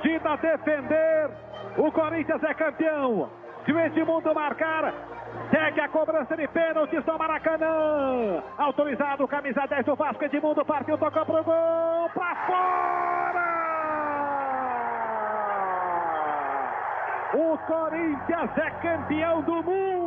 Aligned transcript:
bandida 0.00 0.36
defender. 0.36 1.30
O 1.76 1.92
Corinthians 1.92 2.42
é 2.42 2.54
campeão. 2.54 3.30
Se 3.64 3.72
o 3.72 3.78
Edmundo 3.78 4.34
marcar, 4.34 4.92
segue 5.50 5.80
a 5.80 5.88
cobrança 5.88 6.36
de 6.36 6.48
pênaltis 6.48 7.04
no 7.04 7.18
Maracanã. 7.18 8.42
Autorizado, 8.58 9.28
camisa 9.28 9.66
10 9.66 9.86
do 9.86 9.94
Vasco. 9.94 10.24
Edmundo 10.24 10.64
partiu, 10.64 10.96
tocou 10.98 11.26
pro 11.26 11.44
gol. 11.44 12.10
Pra 12.14 12.34
fora! 12.46 13.50
O 17.34 17.58
Corinthians 17.58 18.58
é 18.58 18.70
campeão 18.82 19.42
do 19.42 19.62
mundo! 19.62 19.99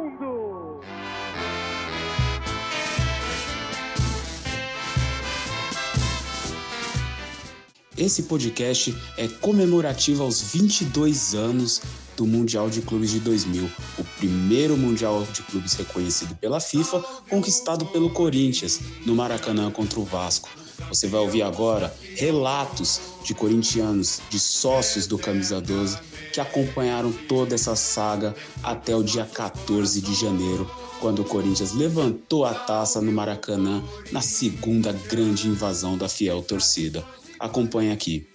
Esse 7.96 8.24
podcast 8.24 8.96
é 9.18 9.28
comemorativo 9.28 10.24
aos 10.24 10.42
22 10.42 11.36
anos 11.36 11.80
do 12.18 12.26
Mundial 12.26 12.68
de 12.68 12.82
Clubes 12.82 13.12
de 13.12 13.20
2000, 13.20 13.70
o 14.00 14.04
primeiro 14.18 14.76
Mundial 14.76 15.24
de 15.32 15.44
Clubes 15.44 15.74
reconhecido 15.74 16.34
pela 16.36 16.60
FIFA, 16.60 17.00
conquistado 17.30 17.86
pelo 17.86 18.10
Corinthians 18.10 18.80
no 19.06 19.16
Maracanã 19.16 19.70
contra 19.70 20.00
o 20.00 20.04
Vasco. 20.04 20.50
Você 20.90 21.08
vai 21.08 21.22
ouvir 21.22 21.44
agora 21.44 21.96
relatos 22.16 23.00
de 23.24 23.36
corintianos, 23.36 24.22
de 24.28 24.40
sócios 24.40 25.06
do 25.06 25.20
Camisa 25.20 25.62
12, 25.62 25.98
que 26.34 26.42
acompanharam 26.42 27.12
toda 27.12 27.54
essa 27.54 27.76
saga 27.76 28.36
até 28.64 28.96
o 28.96 29.04
dia 29.04 29.26
14 29.26 30.02
de 30.02 30.16
janeiro, 30.16 30.70
quando 31.00 31.22
o 31.22 31.26
Corinthians 31.26 31.74
levantou 31.74 32.44
a 32.44 32.56
taça 32.56 33.00
no 33.00 33.12
Maracanã 33.12 33.84
na 34.12 34.22
segunda 34.22 34.92
grande 34.92 35.48
invasão 35.48 35.96
da 35.96 36.10
fiel 36.10 36.42
torcida. 36.42 37.06
Acompanhe 37.44 37.92
aqui. 37.92 38.26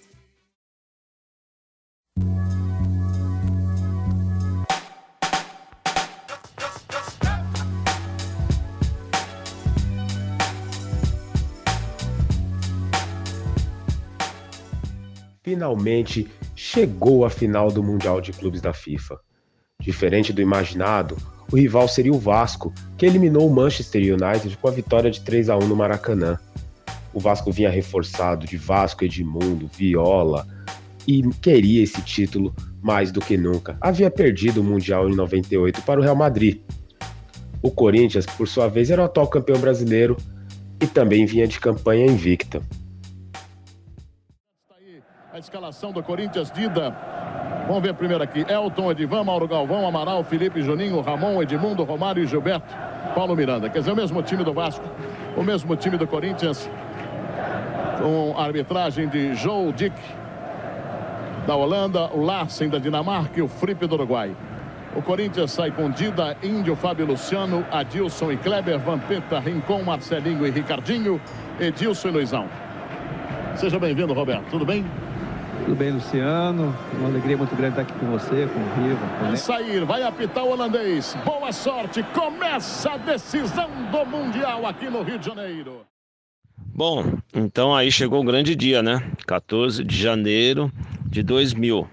Finalmente 15.41 16.29
chegou 16.55 17.25
a 17.25 17.31
final 17.31 17.71
do 17.71 17.81
Mundial 17.81 18.21
de 18.21 18.31
Clubes 18.31 18.61
da 18.61 18.73
FIFA. 18.73 19.19
Diferente 19.81 20.31
do 20.31 20.39
imaginado, 20.39 21.17
o 21.51 21.55
rival 21.55 21.87
seria 21.87 22.13
o 22.13 22.19
Vasco, 22.19 22.71
que 22.95 23.07
eliminou 23.07 23.47
o 23.47 23.51
Manchester 23.51 24.03
United 24.03 24.55
com 24.57 24.67
a 24.67 24.71
vitória 24.71 25.09
de 25.09 25.21
3 25.21 25.49
a 25.49 25.57
1 25.57 25.67
no 25.67 25.75
Maracanã. 25.75 26.37
O 27.13 27.19
Vasco 27.19 27.51
vinha 27.51 27.69
reforçado 27.69 28.45
de 28.45 28.57
Vasco, 28.57 29.03
Edmundo, 29.03 29.67
Viola 29.67 30.45
e 31.07 31.27
queria 31.41 31.83
esse 31.83 32.01
título 32.01 32.53
mais 32.81 33.11
do 33.11 33.19
que 33.19 33.37
nunca. 33.37 33.77
Havia 33.81 34.11
perdido 34.11 34.61
o 34.61 34.63
Mundial 34.63 35.09
em 35.09 35.15
98 35.15 35.81
para 35.81 35.99
o 35.99 36.03
Real 36.03 36.15
Madrid. 36.15 36.61
O 37.61 37.71
Corinthians, 37.71 38.25
por 38.25 38.47
sua 38.47 38.67
vez, 38.67 38.89
era 38.89 39.01
o 39.01 39.05
atual 39.05 39.27
campeão 39.27 39.59
brasileiro 39.59 40.15
e 40.81 40.87
também 40.87 41.25
vinha 41.25 41.47
de 41.47 41.59
campanha 41.59 42.05
invicta. 42.05 42.61
A 45.33 45.39
escalação 45.39 45.91
do 45.91 46.01
Corinthians, 46.03 46.51
Dida. 46.51 46.95
Vamos 47.67 47.83
ver 47.83 47.93
primeiro 47.93 48.23
aqui. 48.23 48.45
Elton, 48.49 48.91
Edivan, 48.91 49.23
Mauro 49.23 49.47
Galvão, 49.47 49.87
Amaral, 49.87 50.23
Felipe, 50.23 50.61
Juninho, 50.61 51.01
Ramon, 51.01 51.41
Edmundo, 51.41 51.83
Romário 51.83 52.23
e 52.23 52.27
Gilberto. 52.27 52.73
Paulo 53.13 53.35
Miranda. 53.35 53.69
Quer 53.69 53.79
dizer, 53.79 53.91
o 53.91 53.95
mesmo 53.95 54.21
time 54.23 54.43
do 54.43 54.53
Vasco, 54.53 54.85
o 55.35 55.43
mesmo 55.43 55.75
time 55.75 55.97
do 55.97 56.07
Corinthians, 56.07 56.69
com 57.99 58.33
a 58.37 58.45
arbitragem 58.45 59.07
de 59.09 59.35
Joe 59.35 59.71
Dick 59.73 59.95
da 61.45 61.55
Holanda, 61.55 62.09
o 62.13 62.21
Larsen 62.21 62.69
da 62.69 62.79
Dinamarca 62.79 63.39
e 63.39 63.41
o 63.41 63.47
Fripe 63.47 63.85
do 63.85 63.95
Uruguai. 63.95 64.35
O 64.95 65.01
Corinthians 65.01 65.51
sai 65.51 65.71
com 65.71 65.89
Dida, 65.89 66.35
Índio, 66.41 66.75
Fábio 66.75 67.05
Luciano, 67.05 67.65
Adilson 67.71 68.31
e 68.31 68.37
Kleber, 68.37 68.79
Vampeta, 68.79 69.39
Rincon, 69.39 69.83
Marcelinho 69.83 70.45
e 70.47 70.49
Ricardinho, 70.49 71.21
Edilson 71.59 72.09
e 72.09 72.11
Luizão. 72.11 72.47
Seja 73.55 73.77
bem-vindo, 73.77 74.13
Roberto. 74.13 74.45
Tudo 74.49 74.65
bem? 74.65 74.85
Tudo 75.65 75.75
bem, 75.75 75.91
Luciano? 75.91 76.75
Uma 76.97 77.09
alegria 77.09 77.37
muito 77.37 77.55
grande 77.55 77.79
estar 77.79 77.81
aqui 77.81 77.93
com 77.99 78.07
você, 78.07 78.47
com 78.47 78.59
o 78.59 78.87
Riva. 78.87 79.05
Vai 79.21 79.37
sair, 79.37 79.85
vai 79.85 80.03
apitar 80.03 80.43
o 80.43 80.51
holandês. 80.51 81.15
Boa 81.25 81.51
sorte. 81.51 82.01
Começa 82.13 82.93
a 82.93 82.97
decisão 82.97 83.69
do 83.91 84.05
Mundial 84.05 84.65
aqui 84.65 84.89
no 84.89 85.03
Rio 85.03 85.19
de 85.19 85.25
Janeiro. 85.25 85.88
Bom, 86.73 87.17
então 87.33 87.75
aí 87.75 87.91
chegou 87.91 88.21
o 88.21 88.25
grande 88.25 88.55
dia, 88.55 88.81
né? 88.81 89.11
14 89.27 89.83
de 89.83 89.97
janeiro 89.97 90.71
de 91.05 91.21
2000. 91.21 91.87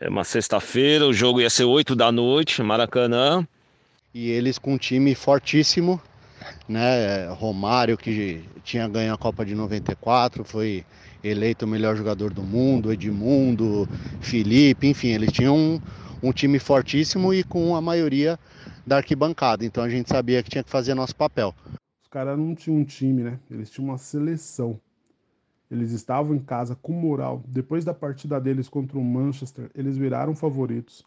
É 0.00 0.08
uma 0.08 0.24
sexta-feira, 0.24 1.06
o 1.06 1.12
jogo 1.12 1.40
ia 1.40 1.50
ser 1.50 1.64
8 1.64 1.96
da 1.96 2.12
noite, 2.12 2.62
Maracanã. 2.62 3.46
E 4.14 4.30
eles 4.30 4.58
com 4.58 4.74
um 4.74 4.78
time 4.78 5.14
fortíssimo, 5.14 6.00
né? 6.68 7.28
Romário, 7.30 7.96
que 7.96 8.44
tinha 8.62 8.86
ganho 8.86 9.12
a 9.12 9.18
Copa 9.18 9.44
de 9.44 9.54
94, 9.54 10.44
foi 10.44 10.84
eleito 11.22 11.64
o 11.64 11.68
melhor 11.68 11.96
jogador 11.96 12.32
do 12.32 12.42
mundo, 12.42 12.92
Edmundo, 12.92 13.88
Felipe, 14.20 14.86
enfim, 14.86 15.08
eles 15.08 15.32
tinham 15.32 15.56
um, 15.56 15.80
um 16.22 16.32
time 16.32 16.58
fortíssimo 16.58 17.34
e 17.34 17.42
com 17.42 17.74
a 17.74 17.80
maioria 17.80 18.38
da 18.86 18.98
arquibancada. 18.98 19.64
Então 19.64 19.82
a 19.82 19.88
gente 19.88 20.08
sabia 20.08 20.42
que 20.42 20.50
tinha 20.50 20.62
que 20.62 20.70
fazer 20.70 20.94
nosso 20.94 21.16
papel. 21.16 21.54
Os 22.08 22.10
caras 22.10 22.38
não 22.38 22.54
tinham 22.54 22.78
um 22.78 22.84
time, 22.84 23.22
né? 23.22 23.38
Eles 23.50 23.68
tinham 23.68 23.90
uma 23.90 23.98
seleção. 23.98 24.80
Eles 25.70 25.92
estavam 25.92 26.34
em 26.34 26.38
casa 26.38 26.74
com 26.74 26.90
moral. 26.90 27.44
Depois 27.46 27.84
da 27.84 27.92
partida 27.92 28.40
deles 28.40 28.66
contra 28.66 28.96
o 28.96 29.04
Manchester, 29.04 29.70
eles 29.74 29.98
viraram 29.98 30.34
favoritos. 30.34 31.04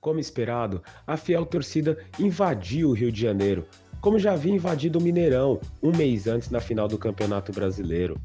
Como 0.00 0.20
esperado, 0.20 0.84
a 1.04 1.16
fiel 1.16 1.44
torcida 1.44 1.98
invadiu 2.16 2.90
o 2.90 2.92
Rio 2.92 3.10
de 3.10 3.20
Janeiro, 3.20 3.66
como 4.00 4.20
já 4.20 4.34
havia 4.34 4.54
invadido 4.54 5.00
o 5.00 5.02
Mineirão 5.02 5.60
um 5.82 5.90
mês 5.90 6.28
antes 6.28 6.48
na 6.48 6.60
final 6.60 6.86
do 6.86 6.96
Campeonato 6.96 7.50
Brasileiro, 7.50 8.16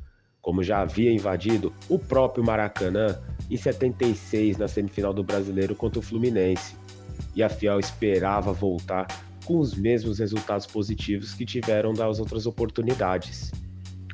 como 0.43 0.61
já 0.61 0.81
havia 0.81 1.11
invadido 1.11 1.73
o 1.89 1.97
próprio 1.97 2.45
Maracanã 2.45 3.19
em 3.49 3.57
76 3.57 4.59
na 4.59 4.67
semifinal 4.67 5.11
do 5.11 5.23
Brasileiro 5.23 5.75
contra 5.75 5.97
o 5.97 6.03
Fluminense. 6.03 6.75
E 7.35 7.41
a 7.41 7.49
fiel 7.49 7.79
esperava 7.79 8.53
voltar 8.53 9.07
com 9.45 9.59
os 9.59 9.73
mesmos 9.73 10.19
resultados 10.19 10.65
positivos 10.65 11.33
que 11.33 11.45
tiveram 11.45 11.93
das 11.93 12.19
outras 12.19 12.45
oportunidades. 12.45 13.51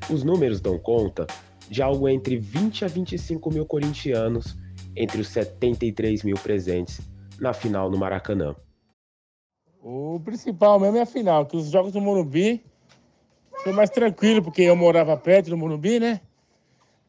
Os 0.09 0.23
números 0.23 0.61
dão 0.61 0.77
conta 0.77 1.27
de 1.69 1.81
algo 1.81 2.07
entre 2.07 2.37
20 2.37 2.85
a 2.85 2.87
25 2.87 3.51
mil 3.51 3.65
corintianos 3.65 4.55
entre 4.95 5.21
os 5.21 5.27
73 5.29 6.23
mil 6.23 6.37
presentes 6.37 7.01
na 7.39 7.53
final 7.53 7.89
no 7.89 7.97
Maracanã. 7.97 8.55
O 9.81 10.19
principal 10.19 10.79
mesmo 10.79 10.97
é 10.97 11.01
a 11.01 11.05
final, 11.05 11.45
que 11.45 11.55
os 11.55 11.69
jogos 11.69 11.91
do 11.91 12.01
Morumbi 12.01 12.63
foi 13.63 13.71
mais 13.71 13.89
tranquilo, 13.89 14.41
porque 14.41 14.61
eu 14.63 14.75
morava 14.75 15.15
perto 15.15 15.49
do 15.49 15.57
Morumbi, 15.57 15.99
né? 15.99 16.21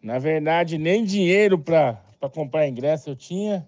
Na 0.03 0.19
verdade, 0.19 0.79
nem 0.79 1.05
dinheiro 1.05 1.59
para 1.59 2.00
comprar 2.33 2.69
ingresso 2.69 3.11
eu 3.11 3.17
tinha. 3.17 3.67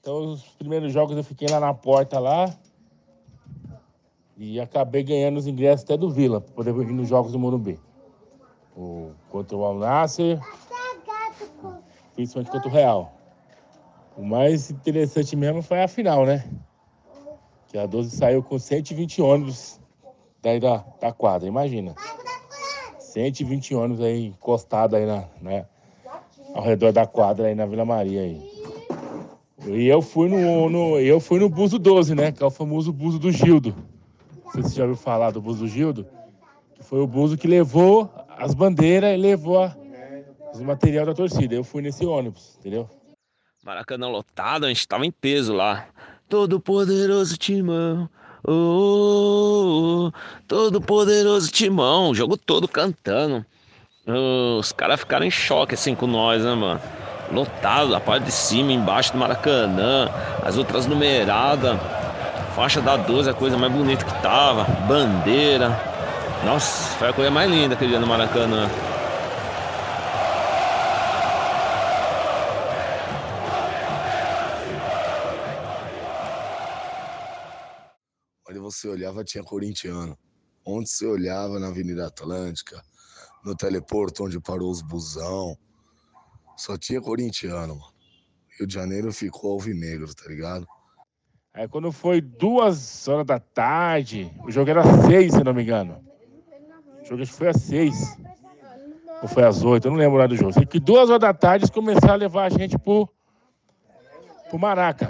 Então, 0.00 0.32
os 0.32 0.42
primeiros 0.58 0.92
jogos 0.92 1.16
eu 1.16 1.24
fiquei 1.24 1.48
lá 1.48 1.60
na 1.60 1.74
porta 1.74 2.18
lá. 2.18 2.56
E 4.42 4.58
acabei 4.58 5.02
ganhando 5.02 5.36
os 5.36 5.46
ingressos 5.46 5.84
até 5.84 5.98
do 5.98 6.10
Vila, 6.10 6.40
para 6.40 6.54
poder 6.54 6.72
vir 6.72 6.86
nos 6.86 7.06
jogos 7.06 7.30
do 7.30 7.38
Morumbi. 7.38 7.78
O, 8.74 9.10
contra 9.28 9.54
o 9.54 9.62
Al-Nasser, 9.62 10.40
principalmente 12.14 12.50
contra 12.50 12.66
o 12.66 12.72
Real. 12.72 13.12
O 14.16 14.24
mais 14.24 14.70
interessante 14.70 15.36
mesmo 15.36 15.60
foi 15.60 15.82
a 15.82 15.88
final, 15.88 16.24
né? 16.24 16.42
Que 17.68 17.76
a 17.76 17.84
12 17.84 18.16
saiu 18.16 18.42
com 18.42 18.58
120 18.58 19.20
ônibus 19.20 19.78
daí 20.40 20.58
da, 20.58 20.86
da 20.98 21.12
quadra, 21.12 21.46
imagina. 21.46 21.94
120 22.98 23.74
ônibus 23.74 24.02
aí 24.02 24.28
encostados 24.28 24.98
aí 24.98 25.04
na, 25.04 25.26
né? 25.42 25.66
Ao 26.54 26.62
redor 26.62 26.92
da 26.92 27.06
quadra 27.06 27.48
aí 27.48 27.54
na 27.54 27.66
Vila 27.66 27.84
Maria 27.84 28.22
aí. 28.22 28.40
E 29.66 29.86
eu 29.86 30.00
fui 30.00 30.30
no, 30.30 30.70
no, 30.70 30.98
eu 30.98 31.20
fui 31.20 31.38
no 31.38 31.50
Buzo 31.50 31.78
12, 31.78 32.14
né? 32.14 32.32
Que 32.32 32.42
é 32.42 32.46
o 32.46 32.50
famoso 32.50 32.90
Buzo 32.90 33.18
do 33.18 33.30
Gildo. 33.30 33.99
Não 34.50 34.54
sei 34.54 34.62
se 34.64 34.70
você 34.70 34.76
já 34.78 34.82
ouviu 34.82 34.96
falar 34.96 35.30
do 35.30 35.40
Buzo 35.40 35.60
do 35.60 35.68
Gildo. 35.68 36.04
Que 36.74 36.82
foi 36.82 36.98
o 36.98 37.06
Buzo 37.06 37.38
que 37.38 37.46
levou 37.46 38.10
as 38.36 38.52
bandeiras 38.52 39.14
e 39.14 39.16
levou 39.16 39.62
a, 39.62 39.76
os 40.52 40.60
material 40.60 41.06
da 41.06 41.14
torcida. 41.14 41.54
Eu 41.54 41.62
fui 41.62 41.80
nesse 41.80 42.04
ônibus, 42.04 42.56
entendeu? 42.58 42.90
Maracanã 43.64 44.08
lotado, 44.08 44.66
a 44.66 44.68
gente 44.68 44.88
tava 44.88 45.06
em 45.06 45.12
peso 45.12 45.52
lá. 45.52 45.86
Todo 46.28 46.58
poderoso 46.58 47.36
timão. 47.36 48.08
Oh, 48.42 48.50
oh, 48.50 50.06
oh, 50.06 50.12
todo 50.48 50.80
poderoso 50.80 51.52
timão. 51.52 52.10
O 52.10 52.14
jogo 52.14 52.36
todo 52.36 52.66
cantando. 52.66 53.46
Oh, 54.04 54.58
os 54.58 54.72
caras 54.72 54.98
ficaram 54.98 55.26
em 55.26 55.30
choque 55.30 55.74
assim 55.74 55.94
com 55.94 56.08
nós, 56.08 56.42
né, 56.42 56.54
mano? 56.54 56.80
Lotado, 57.30 57.94
a 57.94 58.00
parte 58.00 58.24
de 58.24 58.32
cima, 58.32 58.72
embaixo 58.72 59.12
do 59.12 59.18
Maracanã, 59.18 60.08
as 60.42 60.58
outras 60.58 60.86
numeradas. 60.86 61.78
Faixa 62.54 62.82
da 62.82 62.96
12, 62.96 63.30
a 63.30 63.34
coisa 63.34 63.56
mais 63.56 63.72
bonita 63.72 64.04
que 64.04 64.22
tava. 64.22 64.64
Bandeira. 64.86 65.68
Nossa, 66.44 66.96
foi 66.98 67.08
a 67.08 67.12
coisa 67.12 67.30
mais 67.30 67.48
linda 67.48 67.74
aquele 67.74 67.90
dia 67.90 68.00
no 68.00 68.06
Maracanã. 68.08 68.68
Onde 78.48 78.58
você 78.58 78.88
olhava 78.88 79.22
tinha 79.22 79.44
corintiano. 79.44 80.18
Onde 80.66 80.90
você 80.90 81.06
olhava 81.06 81.60
na 81.60 81.68
Avenida 81.68 82.08
Atlântica, 82.08 82.82
no 83.44 83.54
teleporto 83.54 84.24
onde 84.24 84.40
parou 84.40 84.70
os 84.72 84.82
busão. 84.82 85.56
Só 86.56 86.76
tinha 86.76 87.00
corintiano, 87.00 87.76
mano. 87.76 87.94
Rio 88.58 88.66
de 88.66 88.74
Janeiro 88.74 89.12
ficou 89.12 89.52
alvinegro, 89.52 90.12
tá 90.14 90.28
ligado? 90.28 90.66
Aí 91.52 91.66
quando 91.66 91.90
foi 91.90 92.20
duas 92.20 93.08
horas 93.08 93.26
da 93.26 93.38
tarde, 93.40 94.30
o 94.44 94.50
jogo 94.50 94.70
era 94.70 94.82
seis, 95.02 95.32
se 95.32 95.42
não 95.42 95.52
me 95.52 95.62
engano. 95.62 95.98
O 97.02 97.04
jogo 97.04 97.26
foi 97.26 97.48
às 97.48 97.60
seis. 97.60 98.16
Ou 99.20 99.28
foi 99.28 99.44
às 99.44 99.62
oito, 99.62 99.88
eu 99.88 99.90
não 99.90 99.98
lembro 99.98 100.18
lá 100.18 100.26
do 100.26 100.36
jogo. 100.36 100.52
Sei 100.52 100.64
que 100.64 100.78
duas 100.78 101.10
horas 101.10 101.20
da 101.20 101.34
tarde 101.34 101.64
eles 101.64 101.70
começaram 101.70 102.14
a 102.14 102.16
levar 102.16 102.44
a 102.44 102.48
gente 102.48 102.78
pro, 102.78 103.08
pro 104.48 104.58
Maraca. 104.58 105.06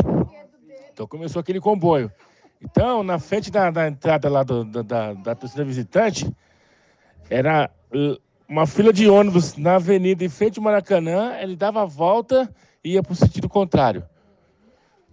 Então 0.92 1.06
começou 1.06 1.40
aquele 1.40 1.60
comboio. 1.60 2.10
Então, 2.62 3.02
na 3.02 3.18
frente 3.18 3.50
da, 3.50 3.70
da 3.70 3.88
entrada 3.88 4.28
lá 4.28 4.42
do, 4.42 4.64
da, 4.64 4.82
da, 4.82 5.12
da 5.14 5.34
torcida 5.34 5.64
visitante, 5.64 6.30
era 7.28 7.70
uh, 7.94 8.20
uma 8.48 8.66
fila 8.66 8.92
de 8.92 9.08
ônibus 9.08 9.56
na 9.56 9.76
avenida 9.76 10.24
em 10.24 10.28
frente 10.28 10.58
ao 10.58 10.64
Maracanã, 10.64 11.36
ele 11.40 11.54
dava 11.54 11.82
a 11.82 11.86
volta 11.86 12.52
e 12.82 12.94
ia 12.94 13.02
para 13.02 13.12
o 13.12 13.16
sentido 13.16 13.48
contrário. 13.48 14.04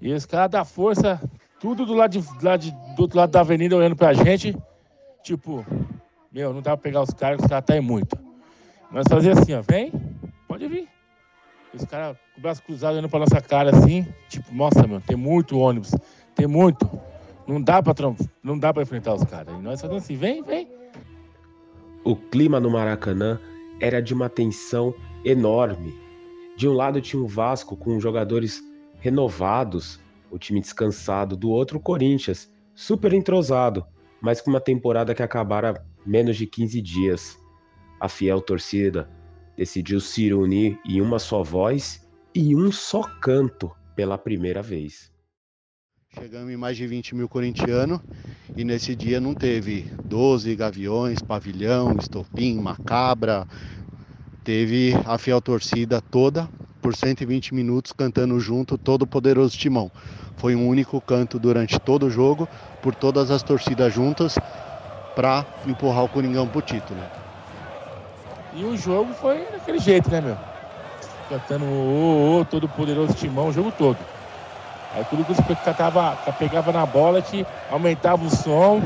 E 0.01 0.11
os 0.13 0.25
caras 0.25 0.51
da 0.51 0.63
força, 0.63 1.21
tudo 1.59 1.85
do 1.85 1.93
lado, 1.93 2.11
de, 2.11 2.21
de, 2.59 2.71
do 2.95 3.01
outro 3.01 3.17
lado 3.17 3.31
da 3.31 3.39
avenida 3.39 3.75
olhando 3.75 3.95
pra 3.95 4.13
gente, 4.13 4.55
tipo, 5.23 5.65
meu, 6.31 6.53
não 6.53 6.61
dá 6.61 6.77
pra 6.77 6.83
pegar 6.83 7.01
os 7.01 7.09
caras, 7.11 7.41
os 7.41 7.47
caras 7.47 7.65
tá 7.65 7.73
aí 7.73 7.81
muito. 7.81 8.17
Nós 8.91 9.05
fazia 9.09 9.33
assim, 9.33 9.53
ó, 9.53 9.61
vem, 9.61 9.91
pode 10.47 10.67
vir. 10.67 10.87
E 11.73 11.77
os 11.77 11.85
caras 11.85 12.15
com 12.33 12.39
o 12.39 12.41
braço 12.41 12.63
cruzado 12.63 12.93
olhando 12.93 13.09
pra 13.09 13.19
nossa 13.19 13.41
cara 13.41 13.75
assim, 13.75 14.07
tipo, 14.29 14.53
nossa, 14.53 14.85
meu, 14.87 15.01
tem 15.01 15.17
muito 15.17 15.57
ônibus, 15.57 15.91
tem 16.35 16.47
muito. 16.47 16.89
Não 17.47 17.61
dá 17.61 17.81
pra, 17.81 17.93
não 18.43 18.59
dá 18.59 18.73
pra 18.73 18.83
enfrentar 18.83 19.15
os 19.15 19.23
caras. 19.23 19.53
E 19.55 19.61
nós 19.61 19.81
fazendo 19.81 19.97
assim, 19.97 20.15
vem, 20.15 20.43
vem. 20.43 20.67
O 22.03 22.15
clima 22.15 22.59
no 22.59 22.69
Maracanã 22.69 23.39
era 23.81 24.01
de 24.01 24.13
uma 24.13 24.29
tensão 24.29 24.93
enorme. 25.25 25.93
De 26.55 26.67
um 26.67 26.73
lado 26.73 27.01
tinha 27.01 27.21
o 27.21 27.27
Vasco 27.27 27.75
com 27.75 27.99
jogadores 27.99 28.61
renovados, 28.99 29.99
o 30.29 30.37
time 30.37 30.59
descansado, 30.59 31.35
do 31.35 31.49
outro 31.49 31.79
Corinthians, 31.79 32.51
super 32.75 33.13
entrosado, 33.13 33.85
mas 34.21 34.41
com 34.41 34.49
uma 34.49 34.61
temporada 34.61 35.13
que 35.13 35.23
acabara 35.23 35.85
menos 36.05 36.37
de 36.37 36.45
15 36.45 36.81
dias. 36.81 37.37
A 37.99 38.07
fiel 38.07 38.41
torcida 38.41 39.09
decidiu 39.55 39.99
se 39.99 40.31
unir 40.33 40.79
em 40.85 41.01
uma 41.01 41.19
só 41.19 41.43
voz 41.43 42.07
e 42.33 42.55
um 42.55 42.71
só 42.71 43.01
canto 43.19 43.71
pela 43.95 44.17
primeira 44.17 44.61
vez. 44.61 45.11
Chegamos 46.09 46.51
em 46.51 46.57
mais 46.57 46.77
de 46.77 46.85
20 46.85 47.15
mil 47.15 47.27
corintianos 47.27 47.99
e 48.55 48.63
nesse 48.63 48.95
dia 48.95 49.19
não 49.19 49.33
teve 49.33 49.85
12 50.05 50.55
gaviões, 50.55 51.19
pavilhão, 51.19 51.97
estopim, 51.97 52.59
macabra. 52.59 53.47
Teve 54.43 54.93
a 55.05 55.17
fiel 55.17 55.41
torcida 55.41 56.01
toda 56.01 56.49
por 56.81 56.95
120 56.95 57.53
minutos 57.53 57.91
cantando 57.91 58.39
junto 58.39 58.77
todo 58.77 59.03
o 59.03 59.07
poderoso 59.07 59.57
timão. 59.57 59.91
Foi 60.37 60.55
um 60.55 60.67
único 60.67 61.01
canto 61.01 61.39
durante 61.39 61.79
todo 61.79 62.07
o 62.07 62.09
jogo, 62.09 62.47
por 62.81 62.93
todas 62.93 63.31
as 63.31 63.43
torcidas 63.43 63.93
juntas, 63.93 64.37
para 65.15 65.45
empurrar 65.65 66.03
o 66.03 66.09
Coringão 66.09 66.47
pro 66.47 66.61
título. 66.61 66.99
E 68.53 68.63
o 68.63 68.77
jogo 68.77 69.13
foi 69.13 69.45
daquele 69.51 69.79
jeito, 69.79 70.09
né, 70.09 70.21
meu? 70.21 70.37
Cantando 71.29 71.65
o, 71.65 72.39
o, 72.39 72.45
todo 72.45 72.69
poderoso 72.69 73.13
timão 73.13 73.49
o 73.49 73.53
jogo 73.53 73.71
todo. 73.71 73.97
Aí 74.95 75.03
tudo 75.05 75.25
que 75.25 75.33
você 75.33 75.55
cantava, 75.63 76.15
pegava 76.39 76.71
na 76.71 76.85
bola, 76.85 77.21
te 77.21 77.45
aumentava 77.71 78.23
o 78.23 78.29
som. 78.29 78.81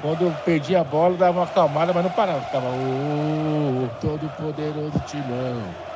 Quando 0.00 0.36
perdia 0.44 0.80
a 0.80 0.84
bola, 0.84 1.16
dava 1.16 1.38
uma 1.38 1.44
acalmada, 1.44 1.92
mas 1.92 2.02
não 2.02 2.10
parava. 2.10 2.40
Ficava, 2.42 2.66
o, 2.66 3.88
todo 4.00 4.28
poderoso 4.36 4.98
timão. 5.06 5.91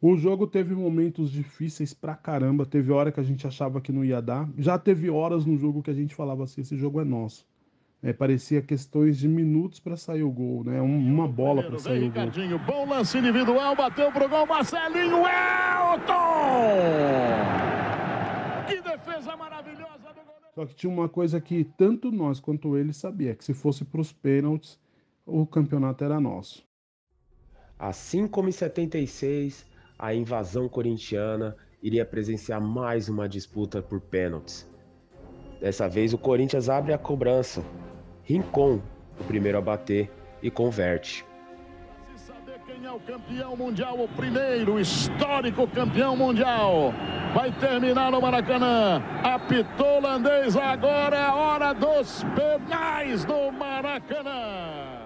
O 0.00 0.16
jogo 0.16 0.46
teve 0.46 0.74
momentos 0.74 1.30
difíceis 1.30 1.94
pra 1.94 2.14
caramba. 2.14 2.66
Teve 2.66 2.92
hora 2.92 3.10
que 3.12 3.20
a 3.20 3.22
gente 3.22 3.46
achava 3.46 3.80
que 3.80 3.92
não 3.92 4.04
ia 4.04 4.20
dar. 4.20 4.48
Já 4.58 4.78
teve 4.78 5.08
horas 5.08 5.46
no 5.46 5.56
jogo 5.56 5.82
que 5.82 5.90
a 5.90 5.94
gente 5.94 6.14
falava 6.14 6.44
assim: 6.44 6.60
esse 6.60 6.76
jogo 6.76 7.00
é 7.00 7.04
nosso. 7.04 7.46
É, 8.02 8.12
parecia 8.12 8.60
questões 8.60 9.16
de 9.16 9.28
minutos 9.28 9.78
para 9.78 9.96
sair 9.96 10.24
o 10.24 10.30
gol, 10.30 10.64
né? 10.64 10.80
uma 10.80 11.28
bola 11.28 11.62
para 11.62 11.78
sair 11.78 11.98
o 11.98 12.00
gol. 12.00 12.08
Ricardinho, 12.08 12.58
bom 12.58 12.84
lance 12.84 13.16
individual, 13.16 13.76
bateu 13.76 14.10
pro 14.10 14.28
gol, 14.28 14.44
Marcelinho 14.44 15.18
Elton! 15.18 16.02
Que 18.66 18.82
defesa 18.82 19.36
maravilhosa! 19.36 19.91
Só 20.54 20.66
que 20.66 20.74
tinha 20.74 20.92
uma 20.92 21.08
coisa 21.08 21.40
que 21.40 21.64
tanto 21.64 22.12
nós 22.12 22.38
quanto 22.38 22.76
ele 22.76 22.92
sabia, 22.92 23.34
que 23.34 23.44
se 23.44 23.54
fosse 23.54 23.84
para 23.84 24.00
os 24.00 24.12
pênaltis, 24.12 24.78
o 25.24 25.46
campeonato 25.46 26.04
era 26.04 26.20
nosso. 26.20 26.62
Assim 27.78 28.28
como 28.28 28.48
em 28.48 28.52
76, 28.52 29.66
a 29.98 30.14
invasão 30.14 30.68
corintiana 30.68 31.56
iria 31.82 32.04
presenciar 32.04 32.60
mais 32.60 33.08
uma 33.08 33.28
disputa 33.28 33.82
por 33.82 34.00
pênaltis. 34.00 34.68
Dessa 35.58 35.88
vez 35.88 36.12
o 36.12 36.18
Corinthians 36.18 36.68
abre 36.68 36.92
a 36.92 36.98
cobrança. 36.98 37.64
Rincon, 38.24 38.80
o 39.18 39.24
primeiro 39.24 39.58
a 39.58 39.60
bater 39.60 40.10
e 40.42 40.50
converte. 40.50 41.24
Quem 42.82 42.90
é 42.90 42.92
o 42.92 42.98
campeão 42.98 43.56
mundial, 43.56 43.94
o 43.96 44.08
primeiro 44.08 44.80
histórico 44.80 45.68
campeão 45.68 46.16
mundial, 46.16 46.92
vai 47.32 47.52
terminar 47.52 48.10
no 48.10 48.20
Maracanã. 48.20 49.00
Apitou 49.22 49.98
holandês, 49.98 50.56
agora 50.56 51.16
é 51.16 51.22
a 51.22 51.32
hora 51.32 51.72
dos 51.74 52.26
penais 52.34 53.24
do 53.24 53.52
Maracanã. 53.52 54.98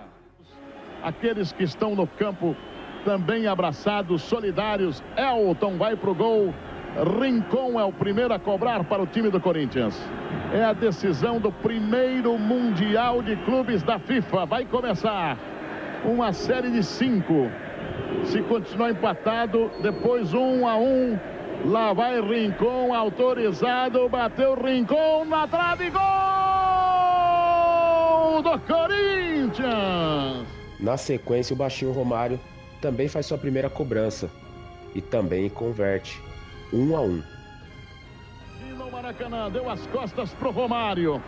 Aqueles 1.03 1.53
que 1.53 1.65
estão 1.65 1.95
no 1.95 2.07
campo 2.07 2.57
também 3.05 3.47
abraçados, 3.47 4.23
solidários. 4.23 5.03
Elton 5.15 5.77
vai 5.77 5.95
pro 5.97 6.15
gol. 6.15 6.55
Rincon 7.21 7.79
é 7.79 7.85
o 7.85 7.93
primeiro 7.93 8.33
a 8.33 8.39
cobrar 8.39 8.85
para 8.85 9.03
o 9.03 9.07
time 9.07 9.29
do 9.29 9.39
Corinthians. 9.39 10.01
É 10.51 10.65
a 10.65 10.73
decisão 10.73 11.39
do 11.39 11.53
primeiro 11.53 12.39
Mundial 12.39 13.21
de 13.21 13.37
Clubes 13.45 13.83
da 13.83 13.99
FIFA. 13.99 14.47
Vai 14.47 14.65
começar 14.65 15.37
uma 16.07 16.33
série 16.33 16.71
de 16.71 16.83
cinco. 16.83 17.51
Se 18.25 18.43
continuar 18.43 18.91
empatado, 18.91 19.71
depois 19.83 20.35
um 20.35 20.67
a 20.67 20.77
um. 20.77 21.19
Lá 21.65 21.93
vai 21.93 22.21
Rincon, 22.21 22.93
autorizado, 22.95 24.09
bateu 24.09 24.55
Rincon 24.55 25.25
na 25.25 25.49
trave, 25.49 25.91
gol 25.91 26.03
do 28.43 28.59
Corinthians! 28.61 30.47
Na 30.79 30.97
sequência, 30.97 31.55
o 31.55 31.57
baixinho 31.57 31.93
Romário 31.93 32.39
também 32.81 33.09
faz 33.09 33.27
sua 33.27 33.39
primeira 33.39 33.71
cobrança 33.71 34.31
e 34.95 35.01
também 35.01 35.49
converte, 35.49 36.23
um 36.73 36.97
a 36.97 37.01
um. 37.01 37.23
E 38.61 38.73
no 38.75 38.91
Maracanã, 38.91 39.51
deu 39.51 39.69
as 39.71 39.87
costas 39.87 40.33
pro 40.35 40.51
Romário. 40.51 41.23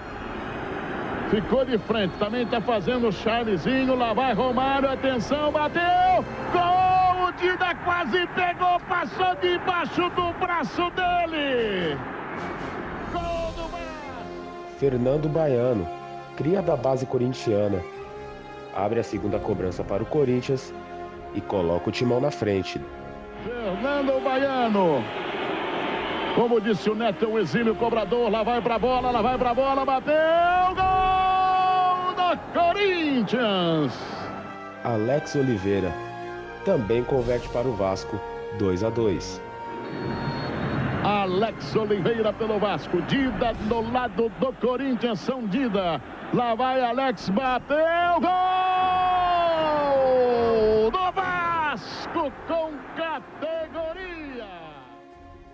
Ficou 1.31 1.63
de 1.63 1.77
frente, 1.77 2.13
também 2.19 2.43
está 2.43 2.59
fazendo 2.59 3.09
o 3.09 3.13
Charlezinho, 3.13 3.95
lá 3.95 4.15
vai 4.15 4.33
Romário, 4.33 4.91
atenção, 4.91 5.53
bateu, 5.53 6.25
gol, 6.53 7.27
o 7.27 7.33
Dida 7.33 7.75
quase 7.85 8.27
pegou, 8.29 8.81
passou 8.89 9.37
debaixo 9.37 10.09
do 10.11 10.33
braço 10.41 10.91
dele. 10.93 11.99
Gol 13.13 13.53
do. 13.57 14.79
Fernando 14.79 15.29
Baiano, 15.29 15.87
cria 16.35 16.63
da 16.63 16.77
base 16.77 17.05
corintiana, 17.05 17.83
abre 18.75 19.01
a 19.01 19.05
segunda 19.05 19.39
cobrança 19.39 19.85
para 19.85 20.03
o 20.03 20.07
Corinthians 20.07 20.73
e 21.35 21.43
coloca 21.43 21.91
o 21.91 21.93
timão 21.93 22.23
na 22.23 22.31
frente. 22.31 22.81
Fernando 23.45 24.25
Baiano. 24.25 25.05
Como 26.35 26.61
disse 26.61 26.89
o 26.89 26.95
Neto, 26.95 27.25
é 27.25 27.29
um 27.29 27.39
exílio 27.39 27.75
cobrador. 27.75 28.31
Lá 28.31 28.43
vai 28.45 28.63
pra 28.63 28.79
bola, 28.79 29.11
lá 29.11 29.21
vai 29.21 29.37
pra 29.37 29.53
bola, 29.53 29.85
bateu! 29.85 30.15
Gol 30.75 30.98
do 32.19 32.37
Corinthians! 32.53 33.95
Alex 34.83 35.37
Oliveira 35.37 35.93
também 36.65 37.05
converte 37.05 37.49
para 37.51 37.69
o 37.69 37.73
Vasco 37.73 38.21
2 38.59 38.83
a 38.83 38.91
2. 38.91 39.41
Alex 41.05 41.77
Oliveira 41.77 42.33
pelo 42.33 42.59
Vasco. 42.59 43.01
Dida 43.03 43.55
do 43.69 43.93
lado 43.93 44.29
do 44.41 44.53
Corinthians, 44.55 45.21
São 45.21 45.47
Dida. 45.47 46.03
Lá 46.35 46.57
vai 46.57 46.83
Alex, 46.83 47.29
bateu, 47.29 48.21
gol 48.21 48.31
do 50.91 51.13
Vasco 51.13 52.33
com 52.49 52.73
categoria. 52.97 54.49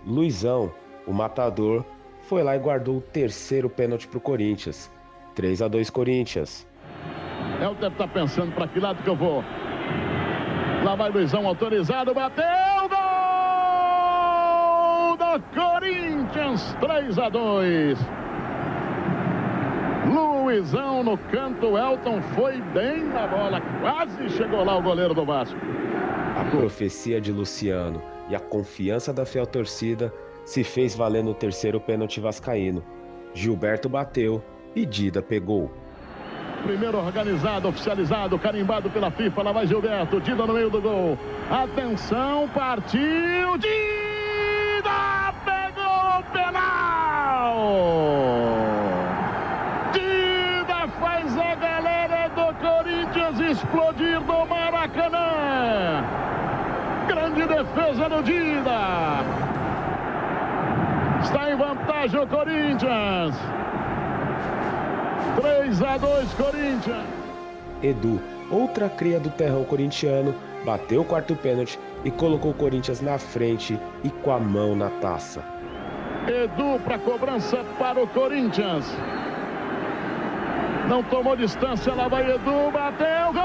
Luizão, 0.07 0.73
o 1.07 1.13
matador, 1.13 1.85
foi 2.23 2.43
lá 2.43 2.57
e 2.57 2.59
guardou 2.59 2.97
o 2.97 3.03
terceiro 3.03 3.69
pênalti 3.69 4.09
para 4.09 4.19
o 4.19 4.21
Corinthians. 4.21 4.91
3 5.35 5.63
a 5.63 5.69
2 5.69 5.91
Corinthians. 5.91 6.67
Helder 7.61 7.91
tá 7.93 8.09
pensando 8.09 8.53
para 8.55 8.69
que 8.69 8.81
lado 8.81 9.03
que 9.03 9.09
eu 9.09 9.17
vou. 9.17 9.45
Lá 10.85 10.95
vai 10.95 11.11
Luizão 11.11 11.47
autorizado, 11.47 12.13
bateu, 12.13 12.45
gol 12.89 12.97
do 15.17 15.41
Corinthians, 15.55 16.77
3 16.81 17.19
a 17.19 17.29
2. 17.29 17.99
Luizão 20.07 21.03
no 21.03 21.17
canto, 21.17 21.79
Elton 21.79 22.21
foi 22.35 22.61
bem 22.61 23.05
na 23.05 23.27
bola, 23.27 23.61
quase 23.81 24.29
chegou 24.31 24.63
lá 24.65 24.77
o 24.77 24.83
goleiro 24.83 25.15
do 25.15 25.25
Vasco. 25.25 25.59
A 26.39 26.45
profecia 26.51 27.21
de 27.21 27.33
Luciano 27.33 28.03
e 28.29 28.35
a 28.35 28.41
confiança 28.41 29.13
da 29.13 29.25
fiel 29.25 29.47
torcida 29.47 30.13
se 30.45 30.63
fez 30.63 30.95
valer 30.95 31.25
no 31.25 31.33
terceiro 31.33 31.81
pênalti 31.81 32.21
vascaíno. 32.21 32.85
Gilberto 33.33 33.89
bateu 33.89 34.43
e 34.75 34.85
Dida 34.85 35.23
pegou. 35.23 35.71
Primeiro 36.65 36.99
organizado, 36.99 37.69
oficializado, 37.69 38.39
carimbado 38.39 38.89
pela 38.89 39.11
FIFA. 39.11 39.43
Lá 39.43 39.53
vai 39.53 39.67
Gilberto, 39.67 40.21
Dida 40.21 40.47
no 40.47 40.55
meio 40.55 40.71
do 40.71 40.81
gol. 40.81 41.19
Atenção, 41.51 42.49
partiu, 42.55 43.59
Dida 43.59 45.35
pegou 45.45 46.21
o 46.21 46.23
penal! 46.33 47.55
Dida 49.93 50.89
faz 50.99 51.39
a 51.39 51.55
galera 51.55 52.29
do 52.29 52.55
Corinthians 52.55 53.41
explodir 53.41 54.21
do 54.21 54.47
Maracanã. 54.47 56.03
Grande 57.07 57.47
defesa 57.47 58.09
do 58.09 58.23
Dida. 58.23 59.21
Está 61.23 61.51
em 61.51 61.57
vantagem 61.57 62.21
o 62.21 62.27
Corinthians. 62.27 63.64
3 65.75 65.83
a 65.83 65.97
2 65.99 66.35
Corinthians. 66.35 67.05
Edu, 67.83 68.21
outra 68.49 68.89
cria 68.89 69.19
do 69.19 69.29
terrão 69.31 69.65
corintiano, 69.65 70.33
bateu 70.65 71.01
o 71.01 71.05
quarto 71.05 71.35
pênalti 71.35 71.81
e 72.05 72.13
colocou 72.13 72.53
o 72.53 72.55
Corinthians 72.55 73.01
na 73.01 73.19
frente 73.19 73.77
e 74.05 74.11
com 74.11 74.31
a 74.31 74.39
mão 74.39 74.77
na 74.77 74.89
taça. 75.01 75.43
Edu 76.29 76.79
para 76.85 76.97
cobrança 76.99 77.65
para 77.79 78.01
o 78.01 78.07
Corinthians. 78.07 78.87
Não 80.89 81.03
tomou 81.03 81.35
distância, 81.35 81.93
lá 81.93 82.07
vai 82.07 82.23
Edu, 82.31 82.71
bateu, 82.73 83.33
gol 83.33 83.43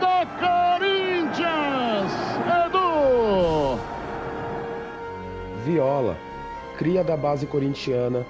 do 0.00 0.26
Corinthians! 0.40 2.12
Edu! 2.66 3.78
Viola, 5.64 6.16
cria 6.76 7.04
da 7.04 7.16
base 7.16 7.46
corintiana, 7.46 8.26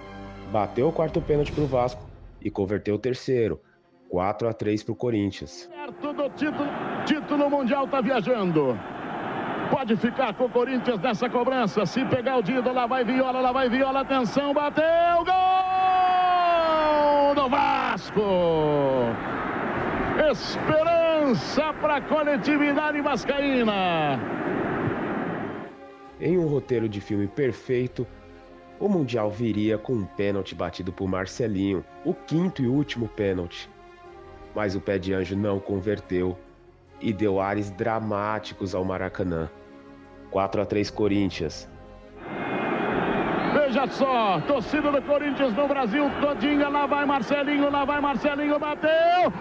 bateu 0.54 0.86
o 0.86 0.92
quarto 0.92 1.20
pênalti 1.20 1.50
para 1.50 1.64
o 1.64 1.66
Vasco 1.66 2.00
e 2.40 2.48
converteu 2.48 2.94
o 2.94 2.98
terceiro, 2.98 3.60
4 4.08 4.48
a 4.48 4.52
3 4.52 4.84
para 4.84 4.92
o 4.92 4.94
Corinthians. 4.94 5.68
Perto 5.68 6.12
do 6.12 6.30
título, 6.30 6.68
título 7.04 7.50
mundial 7.50 7.88
tá 7.88 8.00
viajando. 8.00 8.78
Pode 9.68 9.96
ficar 9.96 10.32
com 10.34 10.44
o 10.44 10.48
Corinthians 10.48 11.00
nessa 11.00 11.28
cobrança. 11.28 11.84
Se 11.84 12.04
pegar 12.04 12.36
o 12.36 12.42
Dido, 12.42 12.72
lá 12.72 12.86
vai 12.86 13.04
Viola, 13.04 13.40
lá 13.40 13.50
vai 13.50 13.68
Viola, 13.68 14.02
atenção, 14.02 14.54
bateu, 14.54 15.24
gol 15.24 15.34
do 17.34 17.48
Vasco! 17.48 18.22
Esperança 20.30 21.72
para 21.80 21.96
a 21.96 22.00
coletividade 22.00 23.00
vascaína. 23.00 24.20
Em 26.20 26.38
um 26.38 26.46
roteiro 26.46 26.88
de 26.88 27.00
filme 27.00 27.26
perfeito, 27.26 28.06
o 28.78 28.88
Mundial 28.88 29.30
viria 29.30 29.78
com 29.78 29.92
um 29.92 30.04
pênalti 30.04 30.54
batido 30.54 30.92
por 30.92 31.08
Marcelinho, 31.08 31.84
o 32.04 32.12
quinto 32.12 32.62
e 32.62 32.66
último 32.66 33.08
pênalti. 33.08 33.70
Mas 34.54 34.74
o 34.74 34.80
pé 34.80 34.98
de 34.98 35.12
anjo 35.12 35.36
não 35.36 35.58
converteu 35.58 36.36
e 37.00 37.12
deu 37.12 37.40
ares 37.40 37.70
dramáticos 37.70 38.74
ao 38.74 38.84
Maracanã. 38.84 39.50
4 40.30 40.62
a 40.62 40.66
3 40.66 40.90
Corinthians. 40.90 41.68
Veja 43.52 43.86
só, 43.86 44.40
torcida 44.40 44.90
do 44.90 45.00
Corinthians 45.02 45.54
no 45.54 45.68
Brasil 45.68 46.10
todinha, 46.20 46.68
lá 46.68 46.86
vai 46.86 47.06
Marcelinho, 47.06 47.70
lá 47.70 47.84
vai 47.84 48.00
Marcelinho, 48.00 48.58
bateu, 48.58 49.32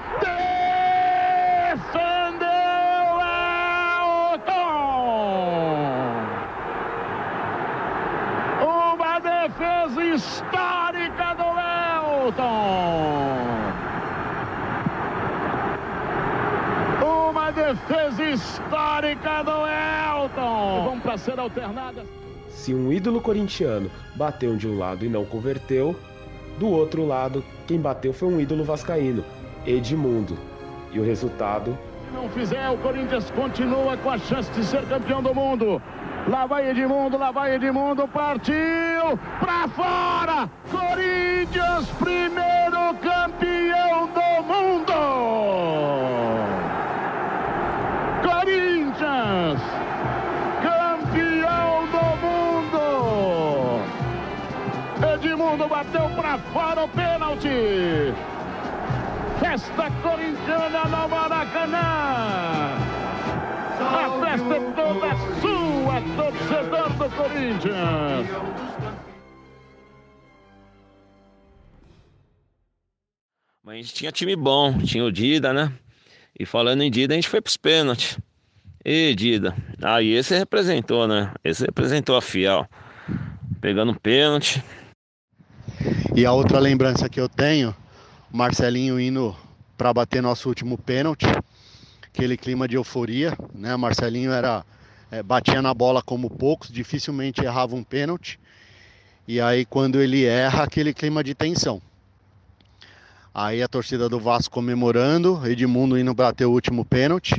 defendeu 1.80 2.48
Elton! 4.24 4.54
Uma 8.64 9.20
defesa 9.20 10.03
histórica 10.14 11.34
do 11.34 11.44
Elton! 12.24 13.34
Uma 17.04 17.52
defesa 17.52 18.24
histórica 18.24 19.44
do 19.44 19.52
Elton! 19.52 20.84
Vamos 20.86 21.04
para 21.04 21.18
ser 21.18 21.40
alternada. 21.40 22.06
Se 22.50 22.74
um 22.74 22.92
ídolo 22.94 23.20
corintiano 23.20 23.90
bateu 24.16 24.56
de 24.56 24.68
um 24.68 24.78
lado 24.78 25.04
e 25.04 25.10
não 25.10 25.26
converteu, 25.26 25.96
do 26.60 26.70
outro 26.70 27.06
lado, 27.06 27.44
quem 27.66 27.80
bateu 27.80 28.14
foi 28.14 28.28
um 28.28 28.40
ídolo 28.40 28.64
vascaíno, 28.64 29.26
Edmundo. 29.66 30.38
E 30.92 31.00
o 31.00 31.04
resultado? 31.04 31.76
Se 32.06 32.16
não 32.16 32.30
fizer, 32.30 32.70
o 32.70 32.78
Corinthians 32.78 33.32
continua 33.32 33.98
com 33.98 34.12
a 34.12 34.20
chance 34.20 34.52
de 34.52 34.64
ser 34.64 34.86
campeão 34.86 35.24
do 35.24 35.34
mundo. 35.34 35.82
Lá 36.28 36.46
vai 36.46 36.70
Edmundo, 36.70 37.18
lá 37.18 37.32
vai 37.32 37.56
Edmundo, 37.56 38.08
partiu 38.08 38.54
pra 39.40 39.68
fora! 39.68 40.50
Corinthians, 40.72 41.88
primeiro 42.00 42.94
campeão 43.02 44.08
do 44.08 44.44
mundo! 44.44 44.94
Corinthians, 48.24 49.62
campeão 50.62 51.86
do 51.92 52.06
mundo! 52.24 52.84
Edmundo 55.14 55.68
bateu 55.68 56.10
pra 56.16 56.38
fora 56.54 56.84
o 56.84 56.88
pênalti! 56.90 58.14
Festa 59.40 59.92
corintiana 60.02 60.84
no 60.86 61.10
Maracanã! 61.10 61.90
A 63.84 64.10
festa 64.26 64.54
é 64.56 64.60
toda 64.76 65.10
sua, 65.42 65.96
torcedor 66.16 66.90
do 66.94 67.10
Corinthians! 67.18 68.28
Mas 73.74 73.80
a 73.80 73.82
gente 73.82 73.94
tinha 73.96 74.12
time 74.12 74.36
bom, 74.36 74.78
tinha 74.78 75.04
o 75.04 75.12
Dida, 75.12 75.52
né? 75.52 75.74
E 76.40 76.46
falando 76.46 76.84
em 76.84 76.92
Dida, 76.92 77.16
a 77.16 77.18
gente 77.18 77.28
foi 77.28 77.42
pros 77.42 77.58
pênaltis. 77.58 78.20
E 78.86 79.16
Dida, 79.16 79.56
aí 79.82 80.14
esse 80.14 80.38
representou, 80.38 81.08
né? 81.08 81.34
Esse 81.44 81.66
representou 81.66 82.16
a 82.16 82.22
Fiel. 82.22 82.70
Pegando 83.60 84.00
pênalti. 84.00 84.64
E 86.16 86.24
a 86.24 86.32
outra 86.32 86.60
lembrança 86.60 87.10
que 87.10 87.20
eu 87.20 87.28
tenho, 87.28 87.76
Marcelinho 88.32 89.00
indo 89.00 89.36
para 89.76 89.92
bater 89.92 90.22
nosso 90.22 90.48
último 90.50 90.78
pênalti, 90.78 91.26
aquele 92.04 92.38
clima 92.38 92.68
de 92.68 92.76
euforia, 92.76 93.36
né? 93.56 93.76
Marcelinho 93.76 94.32
era 94.32 94.64
é, 95.10 95.24
batia 95.24 95.64
na 95.64 95.74
bola 95.74 96.04
como 96.04 96.30
poucos, 96.30 96.72
dificilmente 96.72 97.44
errava 97.44 97.76
um 97.76 97.84
pênalti. 97.84 98.40
E 99.28 99.42
aí 99.42 99.66
quando 99.66 100.00
ele 100.00 100.26
erra, 100.26 100.62
aquele 100.62 100.94
clima 100.94 101.24
de 101.24 101.34
tensão. 101.34 101.82
Aí 103.36 103.64
a 103.64 103.68
torcida 103.68 104.08
do 104.08 104.20
Vasco 104.20 104.54
comemorando, 104.54 105.42
Edmundo 105.44 105.98
indo 105.98 106.14
bater 106.14 106.46
o 106.46 106.52
último 106.52 106.86
pênalti. 106.86 107.36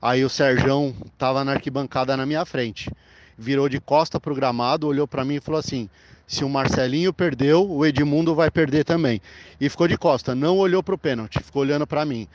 Aí 0.00 0.24
o 0.24 0.30
Serjão 0.30 0.94
tava 1.18 1.44
na 1.44 1.52
arquibancada 1.52 2.16
na 2.16 2.24
minha 2.24 2.46
frente. 2.46 2.90
Virou 3.36 3.68
de 3.68 3.78
costa 3.78 4.18
pro 4.18 4.34
gramado, 4.34 4.86
olhou 4.86 5.06
para 5.06 5.22
mim 5.22 5.34
e 5.34 5.40
falou 5.40 5.60
assim: 5.60 5.90
"Se 6.26 6.42
o 6.42 6.48
Marcelinho 6.48 7.12
perdeu, 7.12 7.70
o 7.70 7.84
Edmundo 7.84 8.34
vai 8.34 8.50
perder 8.50 8.82
também". 8.82 9.20
E 9.60 9.68
ficou 9.68 9.86
de 9.86 9.98
costa, 9.98 10.34
não 10.34 10.56
olhou 10.56 10.82
pro 10.82 10.96
pênalti, 10.96 11.38
ficou 11.42 11.60
olhando 11.60 11.86
para 11.86 12.06
mim. 12.06 12.26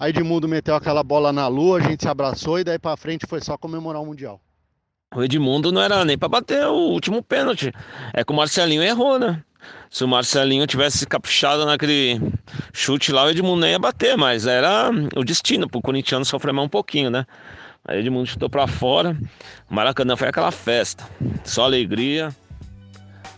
Aí 0.00 0.08
Edmundo 0.08 0.48
meteu 0.48 0.74
aquela 0.74 1.02
bola 1.02 1.34
na 1.34 1.46
lua, 1.48 1.78
a 1.78 1.80
gente 1.82 2.02
se 2.02 2.08
abraçou 2.08 2.58
e 2.58 2.64
daí 2.64 2.78
para 2.78 2.96
frente 2.96 3.26
foi 3.26 3.42
só 3.42 3.58
comemorar 3.58 4.00
o 4.00 4.06
mundial. 4.06 4.40
O 5.14 5.22
Edmundo 5.22 5.70
não 5.70 5.82
era 5.82 6.02
nem 6.02 6.16
para 6.16 6.30
bater 6.30 6.66
o 6.66 6.92
último 6.92 7.22
pênalti. 7.22 7.70
É 8.14 8.24
que 8.24 8.32
o 8.32 8.34
Marcelinho 8.34 8.82
errou, 8.82 9.18
né? 9.18 9.44
Se 9.90 10.04
o 10.04 10.08
Marcelinho 10.08 10.66
tivesse 10.66 11.06
caprichado 11.06 11.66
naquele 11.66 12.20
chute 12.72 13.12
lá, 13.12 13.24
o 13.24 13.30
Edmundo 13.30 13.60
nem 13.60 13.72
ia 13.72 13.78
bater, 13.78 14.16
mas 14.16 14.46
era 14.46 14.90
o 15.16 15.24
destino 15.24 15.68
pro 15.68 15.82
corintiano 15.82 16.24
sofrer 16.24 16.52
mais 16.52 16.66
um 16.66 16.70
pouquinho, 16.70 17.10
né? 17.10 17.26
Aí 17.84 17.98
o 17.98 18.00
Edmundo 18.00 18.26
chutou 18.26 18.48
pra 18.48 18.66
fora. 18.66 19.16
Maracanã 19.68 20.16
foi 20.16 20.28
aquela 20.28 20.50
festa. 20.50 21.04
Só 21.44 21.64
alegria. 21.64 22.34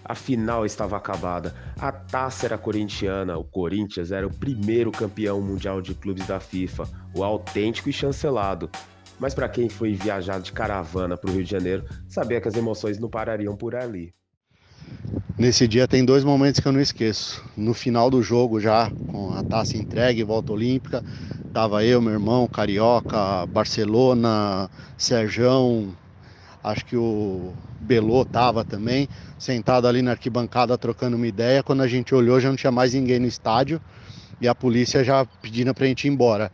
A 0.05 0.15
final 0.15 0.67
estava 0.67 0.97
acabada. 0.97 1.55
A 1.81 1.91
taça 1.91 2.45
era 2.45 2.59
corintiana. 2.59 3.39
O 3.39 3.45
Corinthians 3.45 4.13
era 4.13 4.27
o 4.27 4.33
primeiro 4.33 4.93
campeão 4.93 5.41
mundial 5.41 5.81
de 5.81 5.95
clubes 5.95 6.27
da 6.27 6.39
FIFA, 6.39 6.87
o 7.15 7.25
autêntico 7.25 7.89
e 7.89 7.93
chancelado. 7.93 8.71
Mas 9.19 9.33
para 9.33 9.49
quem 9.49 9.69
foi 9.69 9.95
viajar 9.95 10.41
de 10.41 10.53
caravana 10.53 11.17
para 11.17 11.31
o 11.31 11.33
Rio 11.33 11.45
de 11.45 11.51
Janeiro, 11.51 11.85
sabia 12.07 12.41
que 12.41 12.49
as 12.49 12.55
emoções 12.55 12.99
não 12.99 13.09
parariam 13.09 13.57
por 13.57 13.75
ali. 13.75 14.13
Nesse 15.37 15.67
dia 15.67 15.89
tem 15.89 16.05
dois 16.05 16.23
momentos 16.23 16.61
que 16.61 16.69
eu 16.69 16.71
não 16.71 16.81
esqueço. 16.81 17.43
No 17.57 17.75
final 17.75 18.09
do 18.09 18.23
jogo, 18.23 18.61
já 18.61 18.93
com 19.09 19.33
a 19.33 19.43
taça 19.43 19.77
entregue, 19.77 20.23
volta 20.23 20.53
olímpica, 20.53 21.03
tava 21.53 21.85
eu, 21.85 22.01
meu 22.01 22.13
irmão, 22.13 22.47
Carioca, 22.47 23.45
Barcelona, 23.49 24.71
Serjão. 24.97 25.93
acho 26.63 26.85
que 26.85 26.97
o 26.97 27.53
Belô 27.81 28.25
tava 28.25 28.65
também, 28.65 29.09
sentado 29.37 29.89
ali 29.89 30.03
na 30.03 30.13
arquibancada 30.13 30.79
trocando 30.79 31.17
uma 31.17 31.27
ideia. 31.27 31.65
Quando 31.65 31.83
a 31.83 31.89
gente 31.89 32.15
olhou, 32.15 32.39
já 32.39 32.49
não 32.49 32.57
tinha 32.57 32.71
mais 32.71 32.95
ninguém 32.95 33.19
no 33.19 33.27
estádio 33.27 33.81
e 34.41 34.47
a 34.47 34.55
polícia 34.55 35.03
já 35.03 35.27
pedindo 35.43 35.75
pra 35.75 35.87
gente 35.87 36.07
ir 36.07 36.11
embora. 36.11 36.49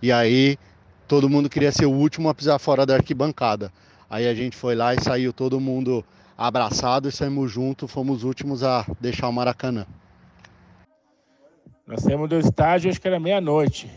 E 0.00 0.10
aí 0.10 0.56
todo 1.06 1.28
mundo 1.28 1.50
queria 1.50 1.70
ser 1.70 1.84
o 1.84 1.92
último 1.92 2.30
a 2.30 2.34
pisar 2.34 2.58
fora 2.58 2.86
da 2.86 2.94
arquibancada. 2.94 3.70
Aí 4.08 4.26
a 4.26 4.34
gente 4.34 4.56
foi 4.56 4.74
lá 4.74 4.94
e 4.94 5.00
saiu 5.02 5.34
todo 5.34 5.60
mundo 5.60 6.02
abraçado 6.42 7.08
e 7.08 7.12
saímos 7.12 7.52
juntos, 7.52 7.90
fomos 7.90 8.18
os 8.18 8.24
últimos 8.24 8.64
a 8.64 8.84
deixar 9.00 9.28
o 9.28 9.32
Maracanã. 9.32 9.86
Nós 11.86 12.00
saímos 12.00 12.28
do 12.28 12.36
estádio, 12.36 12.90
acho 12.90 13.00
que 13.00 13.06
era 13.06 13.20
meia-noite. 13.20 13.88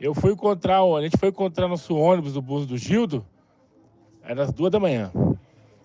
Eu 0.00 0.14
fui 0.14 0.32
encontrar, 0.32 0.82
a 0.82 1.02
gente 1.02 1.18
foi 1.18 1.28
encontrar 1.28 1.68
nosso 1.68 1.94
ônibus 1.96 2.32
do 2.32 2.40
bus 2.40 2.66
do 2.66 2.78
Gildo, 2.78 3.24
era 4.22 4.44
às 4.44 4.52
duas 4.52 4.72
da 4.72 4.80
manhã. 4.80 5.12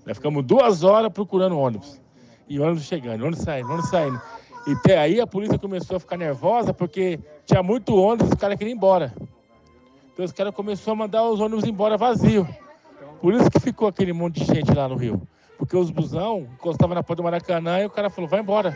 Nós 0.05 0.15
ficamos 0.15 0.45
duas 0.45 0.81
horas 0.83 1.11
procurando 1.11 1.59
ônibus. 1.59 1.99
E 2.47 2.57
ônibus 2.57 2.83
chegando, 2.83 3.21
ônibus 3.21 3.43
saindo, 3.43 3.69
ônibus 3.69 3.89
saindo. 3.89 4.21
E 4.65 4.71
até 4.71 4.97
aí 4.97 5.19
a 5.19 5.27
polícia 5.27 5.59
começou 5.59 5.97
a 5.97 5.99
ficar 5.99 6.15
nervosa 6.15 6.73
porque 6.73 7.19
tinha 7.45 7.61
muito 7.61 7.95
ônibus 7.95 8.29
os 8.29 8.35
caras 8.35 8.57
queriam 8.57 8.73
ir 8.73 8.77
embora. 8.77 9.13
Então 10.13 10.23
os 10.23 10.31
caras 10.31 10.55
começaram 10.55 10.93
a 10.93 10.95
mandar 10.95 11.29
os 11.29 11.41
ônibus 11.41 11.65
embora 11.65 11.97
vazio. 11.97 12.47
Por 13.21 13.33
isso 13.33 13.51
que 13.51 13.59
ficou 13.59 13.89
aquele 13.89 14.13
monte 14.13 14.39
de 14.39 14.45
gente 14.45 14.73
lá 14.73 14.87
no 14.87 14.95
Rio. 14.95 15.21
Porque 15.59 15.75
os 15.75 15.91
busão 15.91 16.47
encostavam 16.53 16.95
na 16.95 17.03
porta 17.03 17.21
do 17.21 17.25
Maracanã 17.25 17.81
e 17.81 17.85
o 17.85 17.89
cara 17.89 18.09
falou, 18.09 18.29
vai 18.29 18.39
embora. 18.39 18.73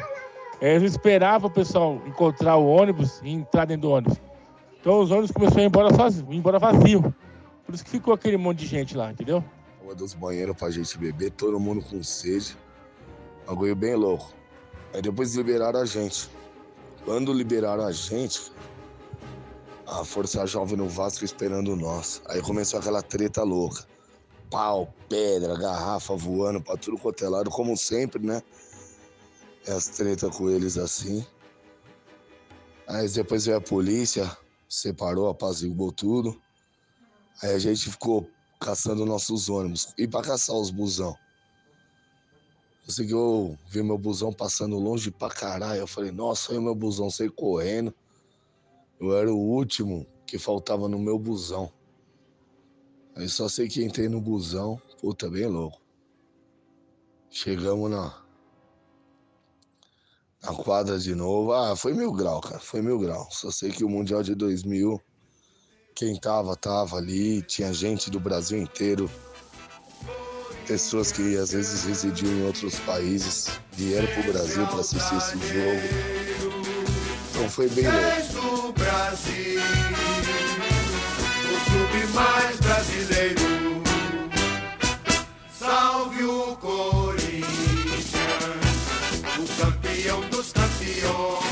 Eles 0.62 0.92
esperavam 0.92 1.50
o 1.50 1.54
pessoal 1.54 2.02
encontrar 2.06 2.58
o 2.58 2.68
ônibus 2.68 3.22
e 3.24 3.32
entrar 3.32 3.66
dentro 3.66 3.84
do 3.84 3.92
ônibus. 3.92 4.18
Então 4.80 5.00
os 5.00 5.10
ônibus 5.10 5.32
começaram 5.32 5.62
a 5.62 5.64
ir 5.64 5.68
embora, 5.68 5.96
sozinho, 5.96 6.34
embora 6.34 6.60
vazio. 6.60 7.02
Por 7.66 7.74
isso 7.74 7.86
que 7.86 7.90
ficou 7.90 8.14
aquele 8.14 8.36
monte 8.36 8.60
de 8.60 8.66
gente 8.66 8.98
lá, 8.98 9.12
entendeu? 9.12 9.42
Água 9.82 9.96
dos 9.96 10.14
banheiros 10.14 10.56
pra 10.58 10.70
gente 10.70 10.98
beber, 10.98 11.32
todo 11.32 11.58
mundo 11.58 11.82
com 11.82 12.04
sede. 12.04 12.58
Bagulho 13.48 13.76
bem 13.76 13.96
louco. 13.96 14.34
Aí 14.94 15.02
depois 15.02 15.36
liberaram 15.36 15.80
a 15.80 15.86
gente. 15.86 16.30
Quando 17.06 17.32
liberaram 17.32 17.86
a 17.86 17.92
gente, 17.94 18.52
a 19.88 20.04
Força 20.04 20.46
Jovem 20.46 20.76
no 20.76 20.90
Vasco 20.90 21.24
esperando 21.24 21.76
nós. 21.78 22.22
Aí 22.28 22.42
começou 22.42 22.80
aquela 22.80 23.02
treta 23.02 23.42
louca. 23.42 23.86
Pau, 24.50 24.94
pedra, 25.14 25.56
garrafa 25.56 26.16
voando 26.16 26.60
pra 26.60 26.76
tudo 26.76 26.98
quanto 26.98 27.24
é 27.24 27.30
lado, 27.30 27.52
como 27.52 27.78
sempre, 27.78 28.26
né? 28.26 28.42
As 29.68 29.88
tretas 29.88 30.36
com 30.36 30.50
eles 30.50 30.76
assim. 30.76 31.24
Aí 32.88 33.08
depois 33.08 33.46
veio 33.46 33.58
a 33.58 33.62
polícia, 33.62 34.36
separou, 34.68 35.30
apaziguou 35.30 35.92
tudo. 35.92 36.42
Aí 37.44 37.54
a 37.54 37.60
gente 37.60 37.92
ficou 37.92 38.28
caçando 38.60 39.06
nossos 39.06 39.50
ônibus. 39.50 39.94
E 40.00 40.08
para 40.08 40.26
caçar 40.26 40.56
os 40.56 40.72
busão? 40.72 41.16
Eu 42.98 43.58
vi 43.68 43.84
meu 43.84 43.98
busão 44.00 44.34
passando 44.34 44.80
longe 44.80 45.12
pra 45.12 45.30
caralho. 45.30 45.82
Eu 45.82 45.88
falei, 45.88 46.12
nossa, 46.12 46.54
aí 46.54 46.60
meu 46.60 46.74
busão 46.74 47.12
saí 47.12 47.30
correndo. 47.30 47.94
Eu 49.00 49.16
era 49.16 49.32
o 49.32 49.38
último 49.38 50.08
que 50.26 50.40
faltava 50.40 50.90
no 50.90 50.98
meu 50.98 51.20
busão. 51.20 51.72
Aí 53.16 53.30
só 53.30 53.48
sei 53.48 53.68
que 53.68 53.84
entrei 53.84 54.10
no 54.10 54.20
busão, 54.20 54.82
puta, 55.04 55.30
bem 55.30 55.48
louco. 55.48 55.82
Chegamos 57.30 57.92
na, 57.92 58.24
na 60.42 60.54
quadra 60.54 60.98
de 60.98 61.14
novo. 61.14 61.52
Ah, 61.52 61.76
foi 61.76 61.94
mil 61.94 62.14
grau, 62.14 62.40
cara, 62.40 62.60
foi 62.62 62.82
mil 62.82 62.98
grau. 62.98 63.28
Só 63.30 63.52
sei 63.52 63.70
que 63.70 63.84
o 63.84 63.90
Mundial 63.90 64.24
de 64.24 64.34
2000, 64.34 64.98
quem 65.94 66.18
tava, 66.18 66.56
tava 66.56 66.96
ali. 66.96 67.42
Tinha 67.42 67.74
gente 67.74 68.10
do 68.10 68.18
Brasil 68.18 68.58
inteiro. 68.58 69.12
Pessoas 70.66 71.12
que 71.12 71.36
às 71.36 71.52
vezes 71.52 71.84
residiam 71.84 72.32
em 72.32 72.46
outros 72.46 72.80
países 72.80 73.60
vieram 73.74 74.08
pro 74.14 74.32
Brasil 74.32 74.66
para 74.68 74.80
assistir 74.80 75.18
esse 75.18 75.38
jogo. 75.38 75.82
Então 77.30 77.50
foi 77.50 77.68
bem 77.68 77.88
louco. 77.88 78.70
o 81.52 81.66
clube 81.72 82.08
mais 82.14 82.58
brasileiro. 82.62 83.63
O 86.26 86.56
Corinthians, 86.56 88.14
o 89.38 89.46
campeão 89.62 90.22
dos 90.30 90.54
campeões. 90.54 91.44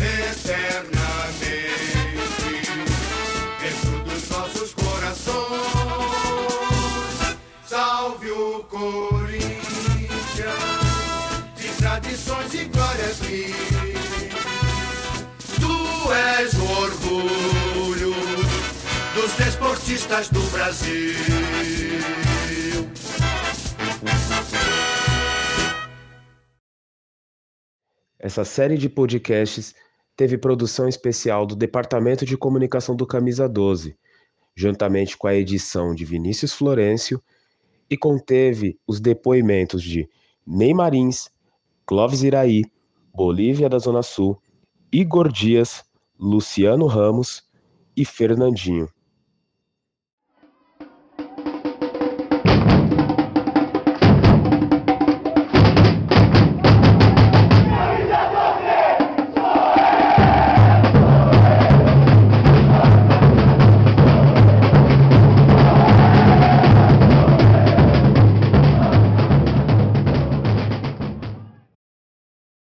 Eternamente, 0.00 1.52
dentro 3.60 3.98
dos 4.04 4.28
nossos 4.28 4.74
corações. 4.74 5.34
Salve 7.64 8.30
o 8.32 8.64
Corinthians, 8.68 9.54
de 11.56 11.68
tradições 11.78 12.54
e 12.54 12.64
glórias 12.64 13.20
mil. 13.20 13.54
Tu 15.60 16.12
és 16.12 16.54
o 16.54 16.64
orgulho 16.82 18.14
dos 19.14 19.32
desportistas 19.34 20.28
do 20.28 20.40
Brasil. 20.50 21.14
Essa 28.24 28.42
série 28.42 28.78
de 28.78 28.88
podcasts 28.88 29.74
teve 30.16 30.38
produção 30.38 30.88
especial 30.88 31.44
do 31.44 31.54
Departamento 31.54 32.24
de 32.24 32.38
Comunicação 32.38 32.96
do 32.96 33.06
Camisa 33.06 33.46
12, 33.46 33.98
juntamente 34.56 35.14
com 35.14 35.26
a 35.26 35.34
edição 35.34 35.94
de 35.94 36.06
Vinícius 36.06 36.54
Florencio, 36.54 37.22
e 37.90 37.98
conteve 37.98 38.78
os 38.86 38.98
depoimentos 38.98 39.82
de 39.82 40.08
Neymarins, 40.46 41.28
Clóvis 41.84 42.22
Iraí, 42.22 42.64
Bolívia 43.14 43.68
da 43.68 43.78
Zona 43.78 44.02
Sul, 44.02 44.40
Igor 44.90 45.30
Dias, 45.30 45.84
Luciano 46.18 46.86
Ramos 46.86 47.42
e 47.94 48.06
Fernandinho. 48.06 48.88